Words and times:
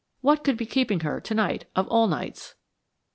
What 0.21 0.43
could 0.43 0.57
be 0.57 0.65
keeping 0.65 1.01
her 1.01 1.21
to 1.21 1.35
night, 1.35 1.65
of 1.75 1.87
all 1.89 2.07
nights? 2.07 2.55